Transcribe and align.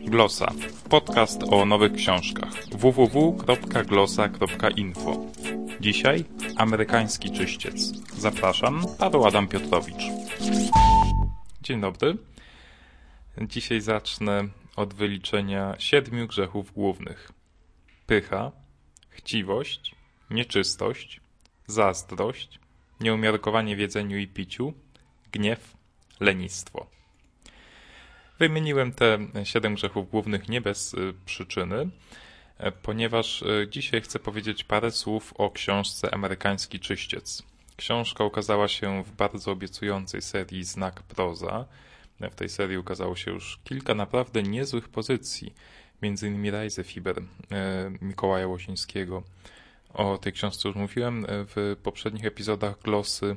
Glosa. 0.00 0.52
Podcast 0.88 1.42
o 1.50 1.64
nowych 1.64 1.92
książkach. 1.92 2.52
www.glosa.info. 2.70 5.26
Dzisiaj 5.80 6.24
amerykański 6.56 7.30
czyściec. 7.30 7.92
Zapraszam, 8.18 8.82
Paweł 8.98 9.26
Adam 9.26 9.48
Piotrowicz. 9.48 10.02
Dzień 11.62 11.80
dobry. 11.80 12.16
Dzisiaj 13.42 13.80
zacznę 13.80 14.48
od 14.76 14.94
wyliczenia 14.94 15.74
siedmiu 15.78 16.26
grzechów 16.26 16.72
głównych. 16.72 17.32
Pycha, 18.06 18.52
chciwość, 19.08 19.94
nieczystość, 20.30 21.20
zazdrość, 21.66 22.60
nieumiarkowanie 23.00 23.76
w 23.76 23.78
jedzeniu 23.78 24.18
i 24.18 24.28
piciu, 24.28 24.72
gniew, 25.32 25.76
lenistwo. 26.20 27.01
Wymieniłem 28.42 28.92
te 28.92 29.18
siedem 29.44 29.74
grzechów 29.74 30.10
głównych 30.10 30.48
nie 30.48 30.60
bez 30.60 30.94
y, 30.94 31.14
przyczyny, 31.26 31.88
e, 32.58 32.72
ponieważ 32.72 33.42
y, 33.42 33.68
dzisiaj 33.70 34.00
chcę 34.00 34.18
powiedzieć 34.18 34.64
parę 34.64 34.90
słów 34.90 35.34
o 35.38 35.50
książce 35.50 36.14
Amerykański 36.14 36.80
Czyściec. 36.80 37.42
Książka 37.76 38.24
ukazała 38.24 38.68
się 38.68 39.04
w 39.04 39.12
bardzo 39.12 39.50
obiecującej 39.50 40.22
serii 40.22 40.64
Znak 40.64 41.02
Proza. 41.02 41.66
W 42.20 42.34
tej 42.34 42.48
serii 42.48 42.78
ukazało 42.78 43.16
się 43.16 43.30
już 43.30 43.58
kilka 43.64 43.94
naprawdę 43.94 44.42
niezłych 44.42 44.88
pozycji, 44.88 45.54
m.in. 46.02 46.50
Rajze 46.50 46.84
Fiber 46.84 47.18
e, 47.18 47.24
Mikołaja 48.00 48.46
Łosińskiego. 48.46 49.22
O 49.94 50.18
tej 50.18 50.32
książce 50.32 50.68
już 50.68 50.76
mówiłem 50.76 51.26
w 51.28 51.76
poprzednich 51.82 52.24
epizodach 52.24 52.78
Glosy. 52.78 53.36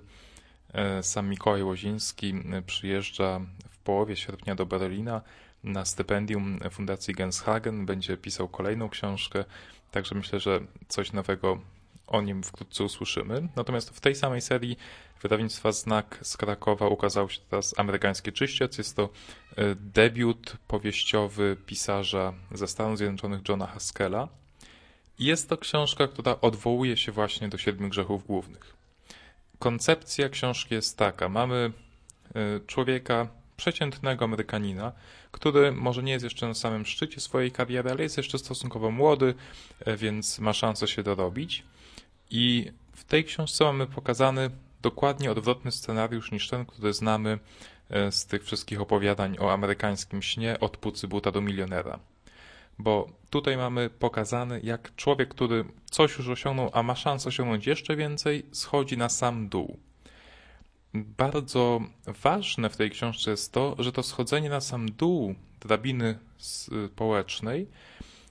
Sam 1.02 1.30
Mikołaj 1.30 1.64
Łoziński 1.64 2.34
przyjeżdża 2.66 3.42
połowie 3.86 4.16
sierpnia 4.16 4.56
do 4.56 4.66
Berlina 4.66 5.22
na 5.64 5.86
stypendium 5.86 6.60
Fundacji 6.72 7.14
Genshagen. 7.14 7.86
Będzie 7.86 8.18
pisał 8.18 8.48
kolejną 8.48 8.90
książkę, 8.90 9.46
także 9.92 10.16
myślę, 10.16 10.40
że 10.40 10.60
coś 10.88 11.14
nowego 11.14 11.60
o 12.08 12.22
nim 12.22 12.44
wkrótce 12.44 12.84
usłyszymy. 12.84 13.48
Natomiast 13.56 13.90
w 13.90 14.00
tej 14.00 14.16
samej 14.16 14.42
serii 14.42 14.78
wydawnictwa 15.22 15.72
Znak 15.72 16.20
z 16.22 16.38
Krakowa 16.38 16.88
ukazał 16.88 17.30
się 17.30 17.40
teraz 17.50 17.80
Amerykański 17.80 18.32
Czyściec. 18.32 18.78
Jest 18.78 18.96
to 18.96 19.10
e, 19.56 19.76
debiut 19.76 20.58
powieściowy 20.68 21.58
pisarza 21.66 22.34
ze 22.52 22.68
Stanów 22.68 22.98
Zjednoczonych 22.98 23.42
Johna 23.50 23.68
Haskella. 23.68 24.28
Jest 25.20 25.50
to 25.50 25.58
książka, 25.58 26.08
która 26.08 26.42
odwołuje 26.42 26.98
się 26.98 27.12
właśnie 27.12 27.50
do 27.50 27.58
siedmiu 27.58 27.90
grzechów 27.90 28.28
głównych. 28.28 28.76
Koncepcja 29.60 30.30
książki 30.30 30.76
jest 30.76 30.98
taka. 30.98 31.30
Mamy 31.30 31.72
e, 32.36 32.60
człowieka 32.68 33.28
przeciętnego 33.58 34.26
Amerykanina, 34.26 34.92
który 35.32 35.72
może 35.72 36.04
nie 36.04 36.12
jest 36.12 36.24
jeszcze 36.24 36.48
na 36.48 36.54
samym 36.54 36.86
szczycie 36.86 37.22
swojej 37.22 37.52
kariery, 37.52 37.92
ale 37.92 38.04
jest 38.04 38.18
jeszcze 38.18 38.40
stosunkowo 38.40 38.92
młody, 38.92 39.34
e, 39.80 39.98
więc 39.98 40.40
ma 40.40 40.54
szansę 40.54 40.88
się 40.88 41.04
dorobić. 41.04 41.64
I 42.30 42.72
w 42.94 43.04
tej 43.04 43.24
książce 43.24 43.64
mamy 43.64 43.88
pokazany 43.88 44.50
dokładnie 44.82 45.32
odwrotny 45.32 45.72
scenariusz 45.72 46.32
niż 46.32 46.50
ten, 46.50 46.66
który 46.66 46.94
znamy 46.94 47.40
e, 47.90 48.12
z 48.12 48.26
tych 48.26 48.44
wszystkich 48.44 48.82
opowiadań 48.82 49.38
o 49.40 49.54
amerykańskim 49.54 50.22
śnie 50.22 50.60
od 50.60 50.78
pucy 50.78 51.08
buta 51.08 51.32
do 51.32 51.42
milionera. 51.42 52.00
Bo 52.80 53.10
tutaj 53.30 53.58
mamy 53.58 53.90
pokazane, 53.90 54.60
jak 54.60 54.96
człowiek, 54.96 55.30
który 55.30 55.66
coś 55.86 56.18
już 56.18 56.30
osiągnął, 56.30 56.70
a 56.74 56.84
ma 56.84 56.96
szansę 56.96 57.30
osiągnąć 57.30 57.68
jeszcze 57.68 57.96
więcej, 57.96 58.46
schodzi 58.52 58.98
na 58.98 59.10
sam 59.10 59.50
dół 59.50 59.80
bardzo 60.96 61.82
ważne 62.24 62.70
w 62.70 62.78
tej 62.78 62.92
książce 62.92 63.32
jest 63.32 63.52
to, 63.52 63.76
że 63.80 63.92
to 63.92 64.04
schodzenie 64.04 64.50
na 64.50 64.62
sam 64.62 64.92
dół 64.92 65.36
drabiny 65.62 66.20
społecznej 66.38 67.68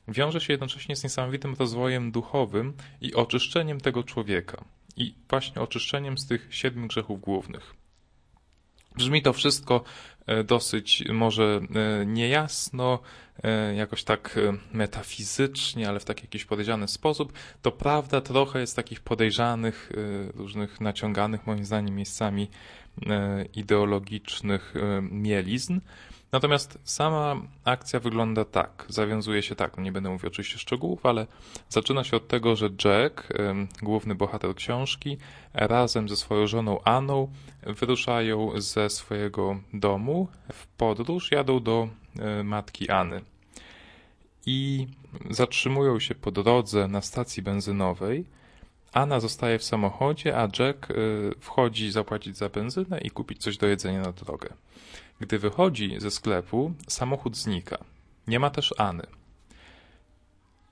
wiąże 0.09 0.41
się 0.41 0.53
jednocześnie 0.53 0.97
z 0.97 1.05
niesamowitym 1.05 1.55
rozwojem 1.59 2.13
duchowym 2.13 2.73
i 3.01 3.15
oczyszczeniem 3.15 3.81
tego 3.81 4.03
człowieka. 4.03 4.65
I 4.97 5.15
właśnie 5.31 5.63
oczyszczeniem 5.63 6.19
z 6.19 6.27
tych 6.27 6.49
siedmiu 6.51 6.87
grzechów 6.87 7.21
głównych. 7.21 7.75
Brzmi 8.97 9.23
to 9.23 9.33
wszystko 9.33 9.85
e, 10.27 10.45
dosyć 10.45 11.05
może 11.09 11.61
e, 12.01 12.07
niejasno, 12.07 12.99
e, 13.43 13.75
jakoś 13.75 14.05
tak 14.05 14.39
metafizycznie, 14.73 15.89
ale 15.89 16.01
w 16.01 16.05
taki 16.05 16.23
jakiś 16.23 16.45
podejrzany 16.45 16.89
sposób. 16.89 17.33
To 17.63 17.73
prawda, 17.73 18.21
trochę 18.21 18.61
jest 18.61 18.77
takich 18.77 19.01
podejrzanych, 19.01 19.93
różnych 20.35 20.81
naciąganych 20.81 21.47
moim 21.47 21.65
zdaniem 21.65 21.95
miejscami 21.95 22.49
ideologicznych 23.55 24.75
mielizn. 25.03 25.81
Natomiast 26.33 26.79
sama 26.85 27.37
akcja 27.65 28.01
wygląda 28.01 28.45
tak, 28.45 28.87
zawiązuje 28.89 29.43
się 29.43 29.55
tak, 29.55 29.79
nie 29.79 29.93
będę 29.93 30.11
mówił 30.11 30.29
oczywiście 30.29 30.59
szczegółów, 30.59 31.07
ale 31.07 31.27
zaczyna 31.69 32.05
się 32.05 32.17
od 32.17 32.29
tego, 32.29 32.57
że 32.57 32.71
Jack, 32.85 33.29
główny 33.83 34.15
bohater 34.15 34.55
książki, 34.55 35.19
razem 35.55 36.09
ze 36.09 36.17
swoją 36.17 36.47
żoną 36.47 36.83
Anną 36.83 37.33
wyruszają 37.63 38.61
ze 38.61 38.91
swojego 38.91 39.61
domu 39.73 40.29
w 40.53 40.67
podróż, 40.67 41.31
jadą 41.31 41.61
do 41.61 41.89
matki 42.45 42.91
Anny. 42.91 43.21
I 44.47 44.87
zatrzymują 45.31 46.01
się 46.01 46.15
po 46.15 46.31
drodze 46.31 46.89
na 46.89 47.01
stacji 47.01 47.43
benzynowej. 47.43 48.25
Anna 48.93 49.21
zostaje 49.21 49.59
w 49.59 49.65
samochodzie, 49.65 50.39
a 50.39 50.43
Jack 50.59 50.89
wchodzi 51.41 51.91
zapłacić 51.91 52.37
za 52.37 52.49
benzynę 52.49 53.01
i 53.01 53.11
kupić 53.11 53.43
coś 53.43 53.57
do 53.57 53.67
jedzenia 53.67 54.01
na 54.01 54.13
drogę. 54.13 54.49
Gdy 55.21 55.39
wychodzi 55.39 55.95
ze 55.99 56.11
sklepu, 56.11 56.75
samochód 56.89 57.37
znika. 57.37 57.79
Nie 58.27 58.41
ma 58.41 58.51
też 58.51 58.75
Any. 58.79 59.07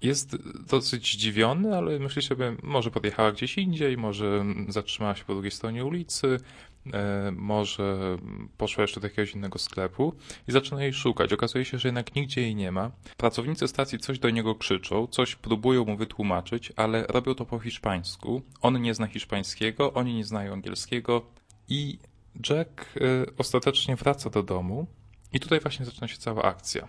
Jest 0.02 0.36
dosyć 0.68 1.12
zdziwiony, 1.12 1.76
ale 1.76 1.98
myśli 1.98 2.22
sobie, 2.22 2.56
może 2.62 2.90
podjechała 2.90 3.32
gdzieś 3.32 3.58
indziej, 3.58 3.96
może 3.96 4.44
zatrzymała 4.68 5.14
się 5.14 5.24
po 5.24 5.32
drugiej 5.32 5.50
stronie 5.50 5.84
ulicy, 5.84 6.40
e, 6.92 7.32
może 7.36 8.18
poszła 8.58 8.82
jeszcze 8.82 9.00
do 9.00 9.06
jakiegoś 9.06 9.34
innego 9.34 9.58
sklepu 9.58 10.14
i 10.48 10.52
zaczyna 10.52 10.82
jej 10.82 10.92
szukać. 10.92 11.32
Okazuje 11.32 11.64
się, 11.64 11.78
że 11.78 11.88
jednak 11.88 12.14
nigdzie 12.14 12.40
jej 12.40 12.54
nie 12.54 12.72
ma. 12.72 12.90
Pracownicy 13.16 13.68
stacji 13.68 13.98
coś 13.98 14.18
do 14.18 14.30
niego 14.30 14.54
krzyczą, 14.54 15.06
coś 15.06 15.36
próbują 15.36 15.84
mu 15.84 15.96
wytłumaczyć, 15.96 16.72
ale 16.76 17.06
robią 17.06 17.34
to 17.34 17.46
po 17.46 17.58
hiszpańsku. 17.58 18.42
On 18.60 18.82
nie 18.82 18.94
zna 18.94 19.06
hiszpańskiego, 19.06 19.92
oni 19.92 20.14
nie 20.14 20.24
znają 20.24 20.52
angielskiego 20.52 21.26
i 21.68 21.98
Jack 22.50 22.96
y, 22.96 23.26
ostatecznie 23.38 23.96
wraca 23.96 24.30
do 24.30 24.42
domu 24.42 24.86
i 25.32 25.40
tutaj 25.40 25.60
właśnie 25.60 25.84
zaczyna 25.84 26.08
się 26.08 26.16
cała 26.16 26.42
akcja. 26.42 26.88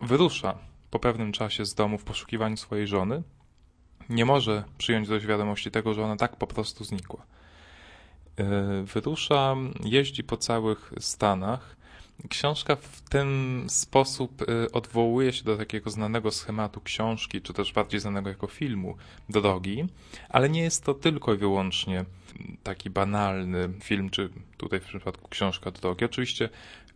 Wyrusza 0.00 0.58
po 0.90 0.98
pewnym 0.98 1.32
czasie 1.32 1.64
z 1.64 1.74
domu 1.74 1.98
w 1.98 2.04
poszukiwaniu 2.04 2.56
swojej 2.56 2.86
żony. 2.86 3.22
Nie 4.08 4.24
może 4.24 4.64
przyjąć 4.78 5.08
do 5.08 5.20
wiadomości 5.20 5.70
tego, 5.70 5.94
że 5.94 6.04
ona 6.04 6.16
tak 6.16 6.36
po 6.36 6.46
prostu 6.46 6.84
znikła. 6.84 7.26
Y, 8.40 8.84
wyrusza, 8.84 9.56
jeździ 9.84 10.24
po 10.24 10.36
całych 10.36 10.92
Stanach. 10.98 11.76
Książka 12.28 12.76
w 12.76 13.00
ten 13.00 13.64
sposób 13.68 14.42
y, 14.42 14.72
odwołuje 14.72 15.32
się 15.32 15.44
do 15.44 15.56
takiego 15.56 15.90
znanego 15.90 16.30
schematu 16.30 16.80
książki, 16.80 17.42
czy 17.42 17.52
też 17.52 17.72
bardziej 17.72 18.00
znanego 18.00 18.28
jako 18.28 18.46
filmu 18.46 18.96
Drogi, 19.28 19.86
ale 20.28 20.48
nie 20.48 20.62
jest 20.62 20.84
to 20.84 20.94
tylko 20.94 21.34
i 21.34 21.36
wyłącznie 21.36 22.04
taki 22.62 22.90
banalny 22.90 23.68
film, 23.82 24.10
czy 24.10 24.30
tutaj 24.56 24.80
w 24.80 24.84
przypadku 24.84 25.28
książka 25.28 25.70
drogi. 25.70 26.04
Oczywiście 26.04 26.48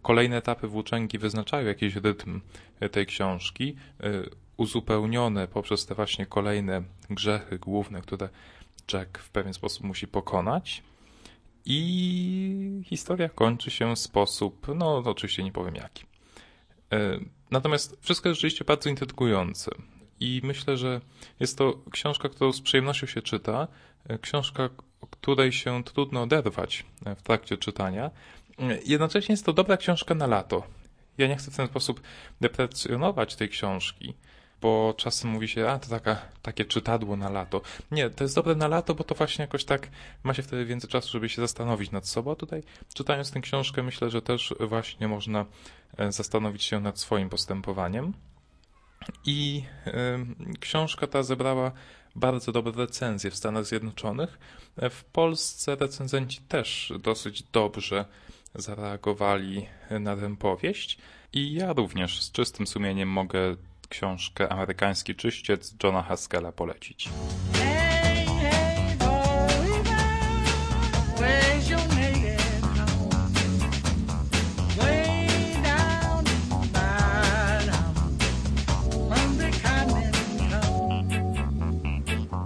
kolejne 0.02 0.36
etapy 0.36 0.68
włóczęgi 0.68 1.18
wyznaczają 1.18 1.66
jakiś 1.66 1.96
rytm 1.96 2.40
tej 2.92 3.06
książki, 3.06 3.76
y, 4.04 4.30
uzupełnione 4.56 5.48
poprzez 5.48 5.86
te 5.86 5.94
właśnie 5.94 6.26
kolejne 6.26 6.82
grzechy 7.10 7.58
główne, 7.58 8.02
które 8.02 8.28
Jack 8.92 9.18
w 9.18 9.30
pewien 9.30 9.54
sposób 9.54 9.84
musi 9.84 10.08
pokonać. 10.08 10.82
I 11.64 12.41
historia 12.84 13.28
kończy 13.28 13.70
się 13.70 13.96
w 13.96 13.98
sposób, 13.98 14.66
no 14.74 14.96
oczywiście 14.96 15.42
nie 15.42 15.52
powiem 15.52 15.74
jaki. 15.74 16.04
Y, 16.92 17.24
natomiast 17.50 17.96
wszystko 18.00 18.28
jest 18.28 18.40
rzeczywiście 18.40 18.64
bardzo 18.64 18.90
intrygujące. 18.90 19.70
I 20.20 20.40
myślę, 20.44 20.76
że 20.76 21.00
jest 21.40 21.58
to 21.58 21.78
książka, 21.90 22.28
którą 22.28 22.52
z 22.52 22.60
przyjemnością 22.60 23.06
się 23.06 23.22
czyta. 23.22 23.68
Y, 24.10 24.18
książka, 24.18 24.68
której 25.10 25.52
się 25.52 25.84
trudno 25.84 26.22
oderwać 26.22 26.84
e, 27.04 27.14
w 27.14 27.22
trakcie 27.22 27.56
czytania. 27.56 28.10
Jednocześnie 28.86 29.32
jest 29.32 29.46
to 29.46 29.52
dobra 29.52 29.76
książka 29.76 30.14
na 30.14 30.26
lato. 30.26 30.62
Ja 31.18 31.26
nie 31.26 31.36
chcę 31.36 31.50
w 31.50 31.56
ten 31.56 31.66
sposób 31.66 32.00
deprecjonować 32.40 33.36
tej 33.36 33.48
książki, 33.48 34.14
bo 34.62 34.94
czasem 34.96 35.30
mówi 35.30 35.48
się, 35.48 35.68
a 35.68 35.78
to 35.78 35.88
taka, 35.88 36.16
takie 36.42 36.64
czytadło 36.64 37.16
na 37.16 37.30
lato. 37.30 37.60
Nie, 37.90 38.10
to 38.10 38.24
jest 38.24 38.34
dobre 38.34 38.54
na 38.54 38.68
lato, 38.68 38.94
bo 38.94 39.04
to 39.04 39.14
właśnie 39.14 39.42
jakoś 39.42 39.64
tak 39.64 39.88
ma 40.22 40.34
się 40.34 40.42
wtedy 40.42 40.64
więcej 40.64 40.90
czasu, 40.90 41.08
żeby 41.08 41.28
się 41.28 41.42
zastanowić 41.42 41.90
nad 41.90 42.08
sobą. 42.08 42.34
Tutaj 42.34 42.62
czytając 42.94 43.30
tę 43.30 43.40
książkę 43.40 43.82
myślę, 43.82 44.10
że 44.10 44.22
też 44.22 44.54
właśnie 44.60 45.08
można 45.08 45.46
e, 45.96 46.12
zastanowić 46.12 46.62
się 46.62 46.80
nad 46.80 46.98
swoim 46.98 47.28
postępowaniem. 47.28 48.12
I 49.26 49.64
y, 49.86 50.58
książka 50.60 51.06
ta 51.06 51.22
zebrała 51.22 51.72
bardzo 52.16 52.52
dobre 52.52 52.72
recenzje 52.72 53.30
w 53.30 53.36
Stanach 53.36 53.64
Zjednoczonych. 53.64 54.38
W 54.90 55.04
Polsce 55.04 55.76
recenzenci 55.76 56.40
też 56.40 56.92
dosyć 57.00 57.42
dobrze 57.42 58.04
zareagowali 58.54 59.66
na 60.00 60.16
tę 60.16 60.36
powieść. 60.36 60.98
I 61.32 61.52
ja 61.52 61.72
również 61.72 62.22
z 62.22 62.32
czystym 62.32 62.66
sumieniem 62.66 63.08
mogę 63.08 63.56
książkę 63.92 64.48
Amerykański 64.48 65.14
Czyściec 65.14 65.74
Johna 65.82 66.02
Haskella 66.02 66.52
polecić. 66.52 67.08